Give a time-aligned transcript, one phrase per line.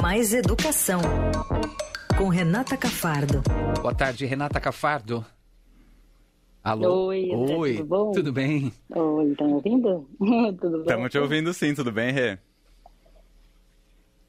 [0.00, 1.00] Mais Educação,
[2.16, 3.42] com Renata Cafardo.
[3.80, 5.24] Boa tarde, Renata Cafardo.
[6.62, 7.06] Alô?
[7.06, 7.76] Oi, Oi.
[7.76, 8.12] tudo bom?
[8.12, 8.72] Tudo bem?
[8.94, 10.08] Oi, estão ouvindo?
[10.60, 10.80] tudo bom?
[10.80, 12.38] Estamos te ouvindo sim, tudo bem, Rê?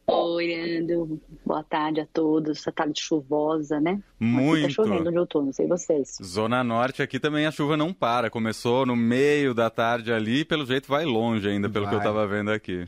[0.07, 1.19] Oi, Leandro.
[1.45, 2.59] Boa tarde a todos.
[2.59, 3.91] Essa tarde chuvosa, né?
[3.91, 4.63] Aqui Muito.
[4.63, 6.17] tá chovendo onde eu tô, não sei vocês.
[6.23, 8.29] Zona Norte aqui também a chuva não para.
[8.29, 11.99] Começou no meio da tarde ali e pelo jeito vai longe ainda, pelo que eu
[11.99, 12.07] Vai.
[12.07, 12.87] tava vendo aqui.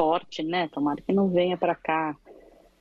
[0.00, 0.66] Forte, né?
[0.72, 2.16] Tomara que não venha pra cá.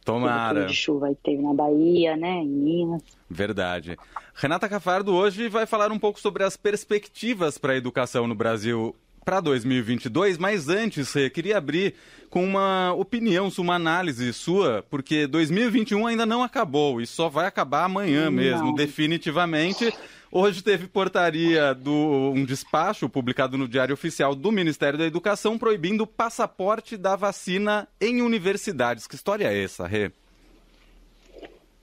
[0.06, 0.66] Tomara.
[0.66, 2.38] de chuva aí que teve na Bahia, né?
[2.38, 3.04] Em Minas.
[3.30, 3.98] Verdade.
[4.34, 8.96] Renata Cafardo hoje vai falar um pouco sobre as perspectivas para a educação no Brasil
[9.26, 11.94] para 2022, mas antes, Rê, queria abrir
[12.30, 17.84] com uma opinião, uma análise sua, porque 2021 ainda não acabou e só vai acabar
[17.84, 18.32] amanhã Não.
[18.32, 19.94] mesmo, definitivamente.
[20.32, 26.02] Hoje teve portaria do um despacho publicado no Diário Oficial do Ministério da Educação proibindo
[26.02, 29.08] o passaporte da vacina em universidades.
[29.08, 30.12] Que história é essa, Rê?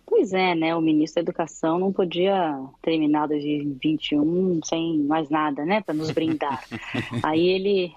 [0.07, 0.77] Pois é, né?
[0.77, 5.83] O ministro da Educação não podia terminar 2021 sem mais nada, né?
[5.83, 6.65] Para nos brindar.
[7.25, 7.93] Aí ele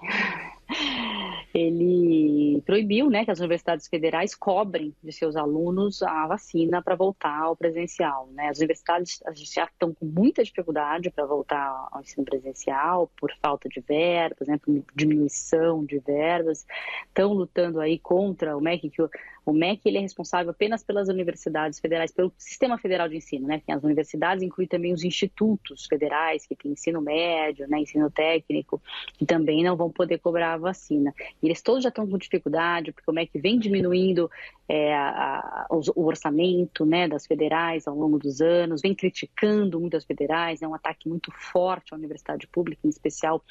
[1.52, 7.42] ele proibiu, né, que as universidades federais cobrem de seus alunos a vacina para voltar
[7.42, 8.48] ao presencial, né?
[8.48, 13.80] As universidades já estão com muita dificuldade para voltar ao ensino presencial por falta de
[13.80, 16.66] verbas, né, por diminuição de verbas,
[17.06, 19.02] estão lutando aí contra o MEC que
[19.44, 23.62] o MEC ele é responsável apenas pelas universidades federais, pelo sistema federal de ensino, né?
[23.64, 27.78] Tem as universidades, inclui também os institutos federais, que tem ensino médio, né?
[27.80, 28.80] ensino técnico,
[29.18, 31.14] que também não vão poder cobrar a vacina.
[31.42, 34.30] E eles todos já estão com dificuldade, porque o MEC vem diminuindo
[34.72, 40.04] é, a- o orçamento né, das federais ao longo dos anos, vem criticando muito as
[40.04, 43.42] federais, é um ataque muito forte à universidade pública, em especial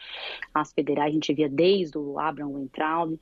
[0.53, 3.19] às federais, a gente via desde o Abraham Weintraub.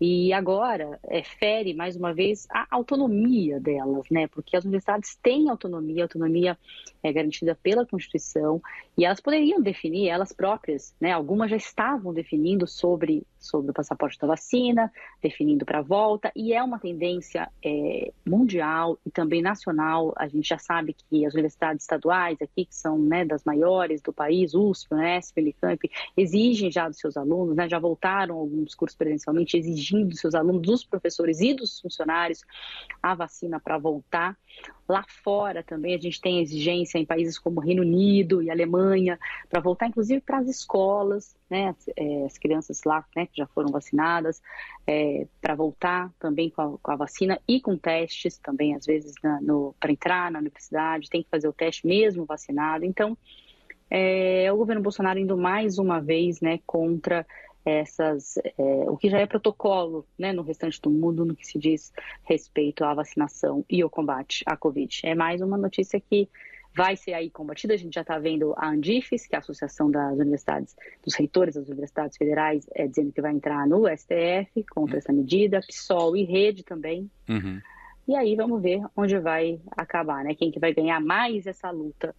[0.00, 4.28] E agora é, fere mais uma vez a autonomia delas, né?
[4.28, 6.56] Porque as universidades têm autonomia, autonomia
[7.02, 8.60] é garantida pela Constituição
[8.96, 11.12] e elas poderiam definir elas próprias, né?
[11.12, 14.92] Algumas já estavam definindo sobre sobre o passaporte da vacina,
[15.22, 20.12] definindo para a volta e é uma tendência é, mundial e também nacional.
[20.16, 24.12] A gente já sabe que as universidades estaduais aqui que são né, das maiores do
[24.12, 27.68] país, USP, Unesp, Unicamp, exigem já dos seus alunos, né?
[27.68, 32.44] Já voltaram alguns cursos presencialmente exigindo dos seus alunos, dos professores e dos funcionários
[33.02, 34.36] a vacina para voltar.
[34.88, 39.18] Lá fora também a gente tem exigência em países como Reino Unido e Alemanha
[39.48, 41.68] para voltar, inclusive para as escolas, né?
[41.68, 44.40] As, eh, as crianças lá, né, que já foram vacinadas,
[45.40, 49.12] para voltar também com a, com a vacina e com testes também, às vezes
[49.78, 52.86] para entrar na universidade tem que fazer o teste mesmo vacinado.
[52.86, 53.16] Então,
[53.90, 57.26] é, o governo Bolsonaro indo mais uma vez, né, contra
[57.64, 61.58] essas, é, o que já é protocolo né, no restante do mundo no que se
[61.58, 61.92] diz
[62.24, 65.00] respeito à vacinação e ao combate à Covid.
[65.04, 66.28] É mais uma notícia que
[66.74, 67.74] vai ser aí combatida.
[67.74, 71.56] A gente já está vendo a Andifes, que é a Associação das Universidades, dos Reitores
[71.56, 76.24] das Universidades Federais, é, dizendo que vai entrar no STF contra essa medida, PSOL e
[76.24, 77.10] Rede também.
[77.28, 77.60] Uhum.
[78.06, 80.34] E aí vamos ver onde vai acabar, né?
[80.34, 82.14] Quem que vai ganhar mais essa luta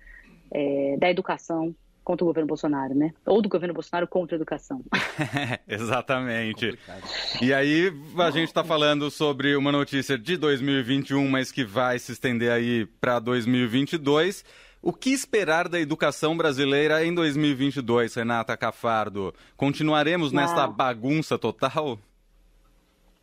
[0.52, 1.74] é, da educação
[2.09, 3.12] contra o governo Bolsonaro, né?
[3.24, 4.84] Ou do governo Bolsonaro contra a educação.
[5.68, 6.66] Exatamente.
[6.72, 7.03] Complicado.
[7.40, 12.12] E aí, a gente está falando sobre uma notícia de 2021, mas que vai se
[12.12, 14.44] estender aí para 2022.
[14.81, 19.31] O que esperar da educação brasileira em 2022, Renata Cafardo?
[19.56, 20.68] Continuaremos nesta Ah.
[20.68, 22.00] bagunça total?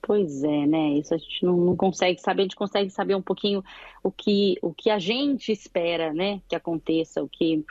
[0.07, 0.91] Pois é, né?
[0.91, 3.61] Isso a gente não, não consegue saber, a gente consegue saber um pouquinho
[4.05, 6.41] o que, o que a gente espera, né?
[6.49, 7.65] Que aconteça, o que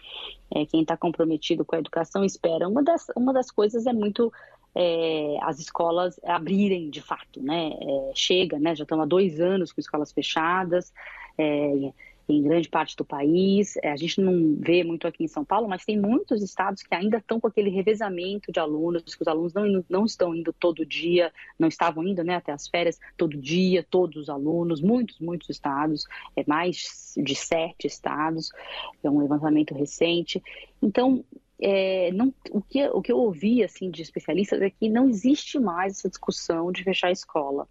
[0.53, 2.68] é, quem está comprometido com a educação espera.
[2.68, 4.34] Uma das, uma das coisas é muito
[4.75, 7.72] é, as escolas abrirem de fato, né?
[7.79, 8.75] É, chega, né?
[8.75, 10.91] Já estão há dois anos com escolas fechadas.
[12.27, 13.77] Em grande parte do país.
[13.77, 16.93] É, a gente não vê muito aqui em São Paulo, mas tem muitos estados que
[16.93, 20.85] ainda estão com aquele revezamento de alunos, que os alunos não, não estão indo todo
[20.85, 25.49] dia, não estavam indo né, até as férias todo dia, todos os alunos, muitos, muitos
[25.49, 26.05] estados,
[26.35, 28.49] é mais de sete estados,
[29.03, 30.41] é um levantamento recente.
[30.81, 31.23] Então,
[31.59, 35.57] é, não, o, que, o que eu ouvi assim, de especialistas é que não existe
[35.57, 37.67] mais essa discussão de fechar a escola.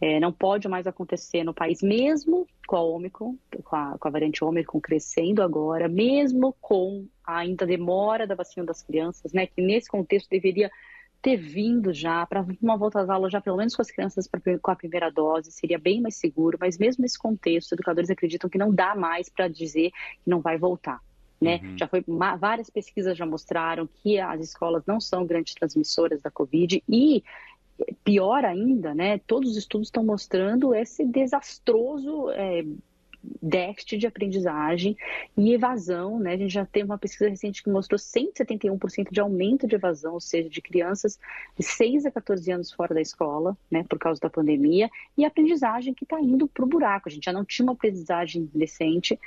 [0.00, 4.10] É, não pode mais acontecer no país, mesmo com a Omicron, com a, com a
[4.10, 9.62] variante Omicron crescendo agora, mesmo com a ainda demora da vacina das crianças, né, que
[9.62, 10.70] nesse contexto deveria
[11.22, 14.40] ter vindo já para uma volta às aulas já pelo menos com as crianças pra,
[14.58, 18.48] com a primeira dose, seria bem mais seguro, mas mesmo nesse contexto, os educadores acreditam
[18.48, 21.00] que não dá mais para dizer que não vai voltar.
[21.40, 21.60] Né?
[21.62, 21.78] Uhum.
[21.78, 22.02] Já foi
[22.38, 27.22] várias pesquisas já mostraram que as escolas não são grandes transmissoras da Covid e
[28.04, 32.64] pior ainda, né, todos os estudos estão mostrando esse desastroso é,
[33.42, 34.96] déficit de aprendizagem
[35.36, 36.34] e evasão, né?
[36.34, 40.20] A gente já teve uma pesquisa recente que mostrou 171% de aumento de evasão, ou
[40.20, 41.18] seja, de crianças
[41.58, 45.94] de 6 a 14 anos fora da escola, né, por causa da pandemia, e aprendizagem
[45.94, 47.08] que está indo para o buraco.
[47.08, 49.18] A gente já não tinha uma aprendizagem decente.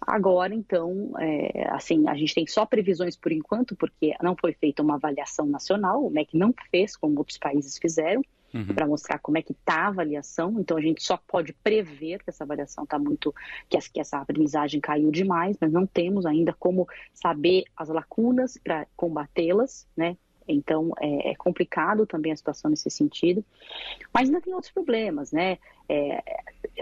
[0.00, 4.82] Agora, então, é, assim, a gente tem só previsões por enquanto, porque não foi feita
[4.82, 8.22] uma avaliação nacional, o MEC não fez como outros países fizeram
[8.58, 8.74] uhum.
[8.74, 10.58] para mostrar como é que está a avaliação.
[10.58, 13.34] Então a gente só pode prever que essa avaliação está muito,
[13.68, 19.86] que, essa aprendizagem caiu demais, mas não temos ainda como saber as lacunas para combatê-las,
[19.96, 20.16] né?
[20.46, 23.44] Então é, é, complicado também a situação nesse sentido,
[24.12, 25.58] mas ainda tem outros problemas, né?
[25.88, 26.22] É,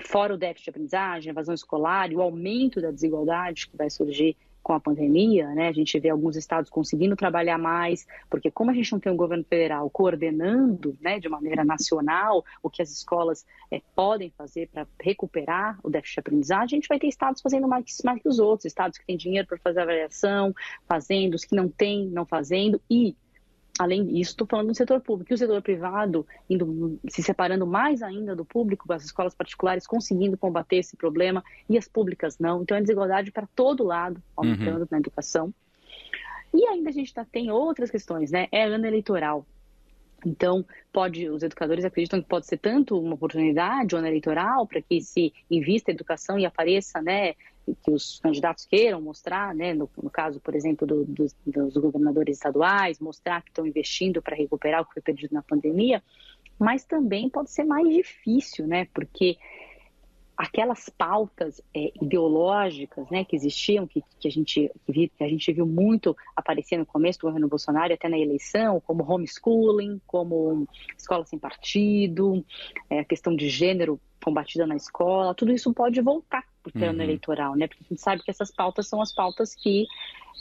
[0.04, 4.36] fora o déficit de aprendizagem, evasão escolar e o aumento da desigualdade que vai surgir
[4.66, 5.68] com a pandemia, né?
[5.68, 9.16] A gente vê alguns estados conseguindo trabalhar mais, porque como a gente não tem um
[9.16, 14.84] governo federal coordenando, né, de maneira nacional, o que as escolas é, podem fazer para
[15.00, 18.40] recuperar o déficit de aprendizagem, a gente vai ter estados fazendo mais, mais que os
[18.40, 20.52] outros, estados que têm dinheiro para fazer avaliação,
[20.88, 23.14] fazendo, os que não têm, não fazendo, e
[23.78, 25.32] Além disso, estou falando do setor público.
[25.32, 30.36] E o setor privado indo, se separando mais ainda do público, as escolas particulares conseguindo
[30.36, 32.62] combater esse problema e as públicas não.
[32.62, 34.88] Então, a desigualdade para todo lado aumentando uhum.
[34.90, 35.52] na educação.
[36.54, 38.48] E ainda a gente tá, tem outras questões, né?
[38.50, 39.44] É ano eleitoral.
[40.24, 45.00] Então, pode, os educadores acreditam que pode ser tanto uma oportunidade, ano eleitoral, para que
[45.00, 47.34] se invista em educação e apareça, né,
[47.82, 52.36] que os candidatos queiram mostrar, né, no, no caso, por exemplo, do, do, dos governadores
[52.36, 56.02] estaduais, mostrar que estão investindo para recuperar o que foi perdido na pandemia,
[56.58, 59.36] mas também pode ser mais difícil, né, porque
[60.36, 65.66] aquelas pautas é, ideológicas né, que existiam, que, que, a gente, que, a gente viu
[65.66, 71.38] muito aparecer no começo do governo Bolsonaro, até na eleição, como homeschooling, como escola sem
[71.38, 72.44] partido,
[72.90, 76.98] é, a questão de gênero combatida na escola, tudo isso pode voltar para o plano
[76.98, 77.04] uhum.
[77.04, 77.68] eleitoral, né?
[77.68, 79.86] Porque a gente sabe que essas pautas são as pautas que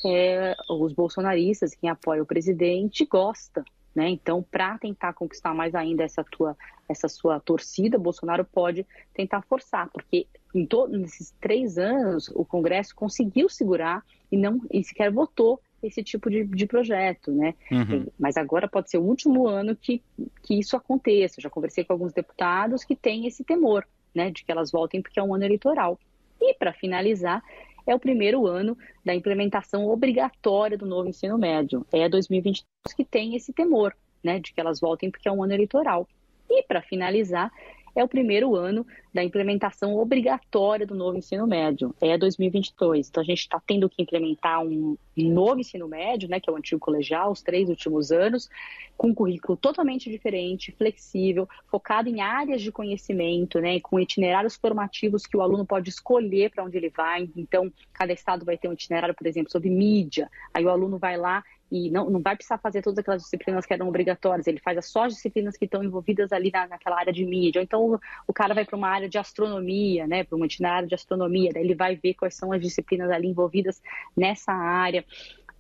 [0.04, 3.64] é, os bolsonaristas, quem apoia o presidente, gosta,
[3.96, 4.10] né?
[4.10, 6.58] Então, para tentar conquistar mais ainda essa tua,
[6.88, 12.94] essa sua torcida, Bolsonaro pode tentar forçar, porque em todos esses três anos o Congresso
[12.94, 17.54] conseguiu segurar e não e sequer votou esse tipo de, de projeto, né?
[17.72, 18.08] Uhum.
[18.20, 20.02] Mas agora pode ser o último ano que,
[20.44, 21.42] que isso aconteça.
[21.42, 25.20] já conversei com alguns deputados que têm esse temor, né, de que elas voltem porque
[25.20, 26.00] é um ano eleitoral.
[26.42, 27.44] E para finalizar,
[27.86, 31.86] é o primeiro ano da implementação obrigatória do novo ensino médio.
[31.92, 32.66] É 2022
[32.96, 36.08] que tem esse temor, né, de que elas voltem porque é um ano eleitoral.
[36.50, 37.52] E para finalizar,
[37.96, 43.08] é o primeiro ano da implementação obrigatória do novo ensino médio, é 2022.
[43.08, 46.58] Então a gente está tendo que implementar um novo ensino médio, né, que é o
[46.58, 48.50] antigo colegial, os três últimos anos,
[48.98, 55.26] com um currículo totalmente diferente, flexível, focado em áreas de conhecimento, né, com itinerários formativos
[55.26, 57.30] que o aluno pode escolher para onde ele vai.
[57.36, 60.30] Então, cada estado vai ter um itinerário, por exemplo, sobre mídia.
[60.54, 63.74] Aí o aluno vai lá e não, não vai precisar fazer todas aquelas disciplinas que
[63.74, 67.26] eram obrigatórias, ele faz só as disciplinas que estão envolvidas ali na, naquela área de
[67.26, 67.62] mídia.
[67.62, 71.52] Então, o, cara vai para uma área de astronomia, né, para um itinerário de astronomia,
[71.54, 73.82] daí ele vai ver quais são as disciplinas ali envolvidas
[74.16, 75.04] nessa área.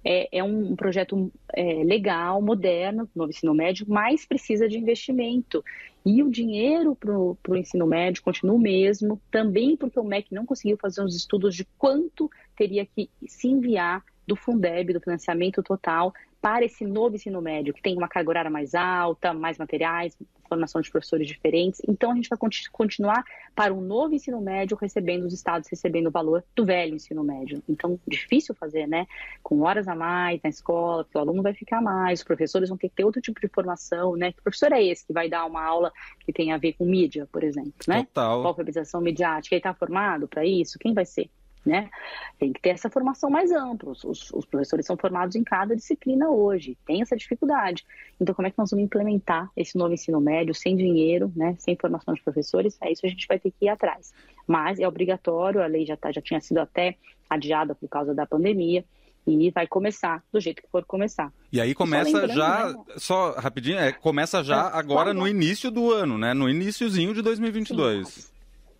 [0.07, 5.63] É, é um projeto é, legal, moderno, no ensino médio, mas precisa de investimento.
[6.05, 10.45] E o dinheiro para o ensino médio continua o mesmo, também porque o MEC não
[10.45, 16.13] conseguiu fazer uns estudos de quanto teria que se enviar do Fundeb, do financiamento total,
[16.45, 20.15] para esse novo ensino médio, que tem uma carga horária mais alta, mais materiais,
[20.47, 21.81] formação de professores diferentes.
[21.87, 22.37] Então, a gente vai
[22.71, 23.23] continuar
[23.55, 27.63] para um novo ensino médio, recebendo os estados, recebendo o valor do velho ensino médio.
[27.67, 29.07] Então, difícil fazer, né?
[29.41, 32.77] Com horas a mais na escola, porque o aluno vai ficar mais, os professores vão
[32.77, 34.31] ter que ter outro tipo de formação, né?
[34.31, 37.27] Que professor é esse que vai dar uma aula que tem a ver com mídia,
[37.31, 38.03] por exemplo, né?
[38.03, 38.45] Total.
[38.45, 40.77] Alfabetização midiática, ele está formado para isso?
[40.77, 41.27] Quem vai ser?
[41.65, 41.89] Né?
[42.37, 43.91] Tem que ter essa formação mais ampla.
[43.91, 47.85] Os, os, professores são formados em cada disciplina hoje, tem essa dificuldade.
[48.19, 51.55] Então, como é que nós vamos implementar esse novo ensino médio sem dinheiro, né?
[51.57, 52.77] Sem formação de professores?
[52.81, 54.13] É isso que a gente vai ter que ir atrás.
[54.45, 56.95] Mas é obrigatório, a lei já, tá, já tinha sido até
[57.29, 58.85] adiada por causa da pandemia
[59.27, 61.33] e vai começar do jeito que for começar.
[61.51, 62.83] E aí começa já, né?
[62.97, 66.33] só rapidinho, é, começa já é, agora no início do ano, né?
[66.33, 68.07] No iníciozinho de 2022.
[68.07, 68.31] Sim,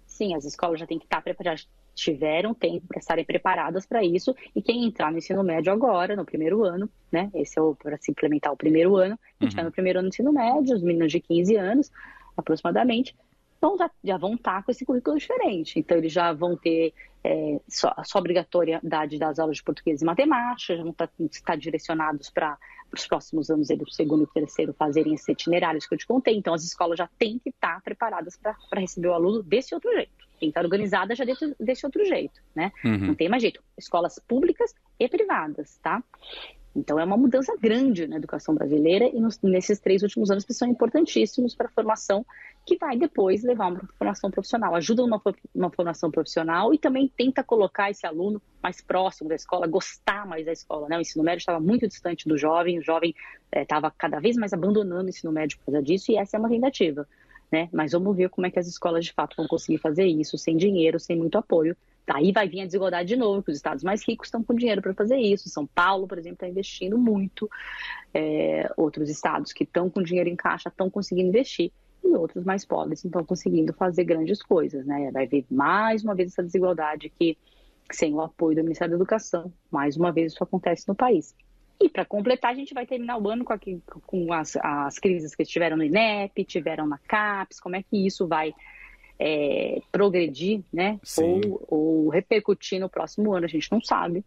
[0.05, 4.35] sim as escolas já têm que estar preparadas, tiveram tempo para estarem preparadas para isso
[4.55, 7.31] e quem entrar no ensino médio agora, no primeiro ano, né?
[7.33, 9.67] Esse é o para se implementar o primeiro ano, está uhum.
[9.67, 11.91] no primeiro ano do ensino médio, os meninos de 15 anos
[12.37, 13.15] aproximadamente,
[13.57, 15.79] então já, já vão estar tá com esse currículo diferente.
[15.79, 20.05] Então eles já vão ter é, só, a só obrigatoriedade das aulas de português e
[20.05, 22.57] matemática, já vão estar, tá, estar direcionados para
[22.93, 26.05] os próximos anos, ele, o segundo e o terceiro, fazerem esses itinerários que eu te
[26.05, 26.37] contei.
[26.37, 30.13] Então, as escolas já têm que estar preparadas para receber o aluno desse outro jeito.
[30.45, 32.71] Tem que estar organizada já desse, desse outro jeito, né?
[32.83, 33.07] Uhum.
[33.07, 33.63] Não tem mais jeito.
[33.77, 36.03] Escolas públicas e privadas, tá?
[36.75, 40.53] Então, é uma mudança grande na educação brasileira e nos, nesses três últimos anos que
[40.53, 42.25] são importantíssimos para a formação,
[42.65, 44.75] que vai depois levar uma formação profissional.
[44.75, 45.21] Ajuda uma,
[45.53, 50.45] uma formação profissional e também tenta colocar esse aluno mais próximo da escola, gostar mais
[50.45, 50.89] da escola.
[50.89, 50.97] Né?
[50.97, 53.15] O ensino médio estava muito distante do jovem, o jovem
[53.55, 56.39] estava eh, cada vez mais abandonando o ensino médio por causa disso, e essa é
[56.39, 57.07] uma tentativa.
[57.55, 57.69] Né?
[57.71, 60.57] Mas vamos ver como é que as escolas de fato vão conseguir fazer isso sem
[60.57, 61.73] dinheiro, sem muito apoio,
[62.07, 64.81] Aí vai vir a desigualdade de novo, que os estados mais ricos estão com dinheiro
[64.81, 65.49] para fazer isso.
[65.49, 67.49] São Paulo, por exemplo, está investindo muito.
[68.13, 71.71] É, outros estados que estão com dinheiro em caixa estão conseguindo investir.
[72.03, 74.85] E outros mais pobres estão conseguindo fazer grandes coisas.
[74.85, 75.09] Né?
[75.11, 77.35] Vai vir mais uma vez essa desigualdade que,
[77.91, 81.33] sem o apoio do Ministério da Educação, mais uma vez isso acontece no país.
[81.81, 85.35] E para completar, a gente vai terminar o ano com, aqui, com as, as crises
[85.35, 88.53] que tiveram no INEP, tiveram na CAPES, como é que isso vai
[89.19, 90.99] é, progredir, né?
[91.17, 94.23] Ou, ou, repercutir no próximo ano, a gente não sabe.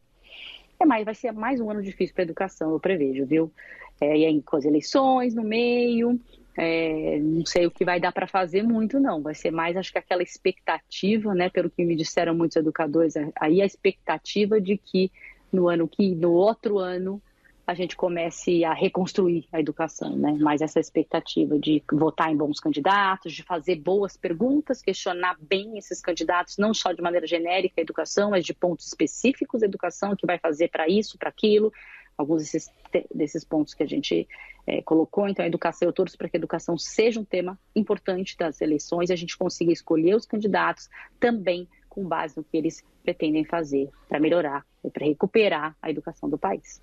[0.81, 3.52] É mais, vai ser mais um ano difícil para a educação, eu prevejo, viu?
[4.00, 6.21] É, e aí, com as eleições no meio,
[6.57, 9.23] é, não sei o que vai dar para fazer muito, não.
[9.23, 11.49] Vai ser mais, acho que aquela expectativa, né?
[11.49, 15.11] Pelo que me disseram muitos educadores, aí a expectativa de que
[15.52, 17.23] no ano que, no outro ano,
[17.68, 20.32] a gente comece a reconstruir a educação, né?
[20.40, 26.00] Mais essa expectativa de votar em bons candidatos, de fazer boas perguntas, questionar bem esses
[26.00, 30.26] candidatos, não só de maneira genérica a educação, mas de pontos específicos da educação, que
[30.26, 31.70] vai fazer para isso, para aquilo.
[32.16, 32.72] Alguns desses,
[33.14, 34.26] desses pontos que a gente
[34.66, 35.28] é, colocou.
[35.28, 39.10] Então, a educação, eu torço para que a educação seja um tema importante das eleições,
[39.10, 40.88] a gente consiga escolher os candidatos
[41.20, 46.30] também com base no que eles pretendem fazer para melhorar e para recuperar a educação
[46.30, 46.80] do país.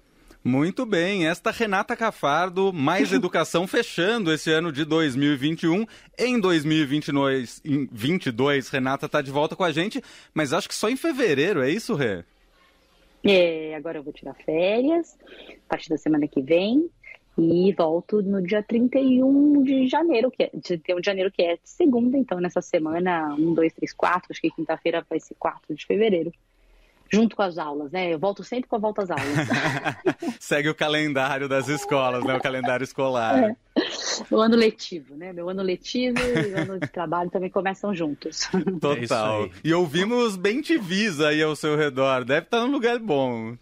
[0.48, 5.88] Muito bem, esta Renata Cafardo, mais educação fechando esse ano de 2021.
[6.20, 10.00] Em 2022, 22, Renata está de volta com a gente,
[10.36, 12.24] mas acho que só em fevereiro, é isso, Rê?
[13.24, 15.18] É, agora eu vou tirar férias,
[15.66, 16.92] a partir da semana que vem,
[17.40, 22.20] e volto no dia 31 de janeiro, que é, 31 de janeiro, que é segunda,
[22.20, 26.32] então nessa semana, 1, 2, 3, 4, acho que quinta-feira vai ser 4 de fevereiro
[27.12, 28.14] junto com as aulas, né?
[28.14, 29.26] Eu volto sempre com a volta às aulas.
[30.40, 32.36] Segue o calendário das escolas, né?
[32.36, 33.44] O calendário escolar.
[33.44, 33.56] É.
[34.32, 35.34] O ano letivo, né?
[35.34, 38.50] Meu ano letivo e o ano de trabalho também começam juntos.
[38.80, 39.46] Total.
[39.46, 42.24] É e ouvimos bem TVs aí ao seu redor.
[42.24, 43.56] Deve estar num lugar bom.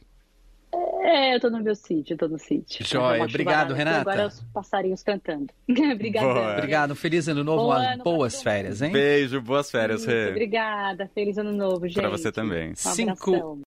[1.04, 2.86] É, eu tô no meu sítio, eu tô no sítio.
[2.86, 4.00] Joia, obrigado, Renata.
[4.00, 5.48] Agora os passarinhos cantando.
[5.68, 6.54] Obrigada.
[6.54, 8.92] Obrigado, feliz ano novo, ano, boas férias, hein?
[8.94, 10.30] Beijo, boas férias, Rê.
[10.30, 12.00] Obrigada, feliz ano novo, gente.
[12.00, 12.72] Pra você também.
[12.72, 13.60] Um Cinco...